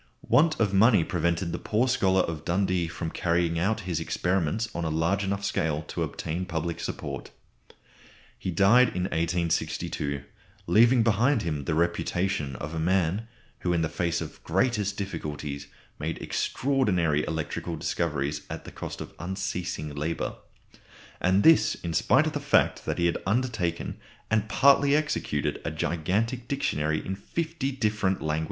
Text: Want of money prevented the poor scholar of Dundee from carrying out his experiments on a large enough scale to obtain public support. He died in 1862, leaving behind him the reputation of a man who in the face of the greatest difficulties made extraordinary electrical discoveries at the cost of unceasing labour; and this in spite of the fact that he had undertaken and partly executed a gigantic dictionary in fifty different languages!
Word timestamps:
Want 0.27 0.59
of 0.59 0.73
money 0.73 1.03
prevented 1.03 1.51
the 1.51 1.59
poor 1.59 1.87
scholar 1.87 2.21
of 2.21 2.43
Dundee 2.43 2.87
from 2.87 3.11
carrying 3.11 3.59
out 3.59 3.81
his 3.81 3.99
experiments 3.99 4.67
on 4.73 4.83
a 4.83 4.89
large 4.89 5.23
enough 5.23 5.43
scale 5.45 5.83
to 5.89 6.01
obtain 6.01 6.45
public 6.47 6.79
support. 6.79 7.29
He 8.39 8.49
died 8.49 8.87
in 8.95 9.03
1862, 9.03 10.23
leaving 10.65 11.03
behind 11.03 11.43
him 11.43 11.65
the 11.65 11.75
reputation 11.75 12.55
of 12.55 12.73
a 12.73 12.79
man 12.79 13.27
who 13.59 13.73
in 13.73 13.83
the 13.83 13.89
face 13.89 14.21
of 14.21 14.33
the 14.33 14.39
greatest 14.43 14.97
difficulties 14.97 15.67
made 15.99 16.17
extraordinary 16.19 17.23
electrical 17.27 17.75
discoveries 17.75 18.41
at 18.49 18.65
the 18.65 18.71
cost 18.71 19.01
of 19.01 19.13
unceasing 19.19 19.93
labour; 19.93 20.33
and 21.19 21.43
this 21.43 21.75
in 21.75 21.93
spite 21.93 22.25
of 22.25 22.33
the 22.33 22.39
fact 22.39 22.85
that 22.85 22.97
he 22.97 23.05
had 23.05 23.19
undertaken 23.27 23.97
and 24.31 24.49
partly 24.49 24.95
executed 24.95 25.61
a 25.63 25.69
gigantic 25.69 26.47
dictionary 26.47 27.05
in 27.05 27.15
fifty 27.15 27.71
different 27.71 28.19
languages! 28.19 28.39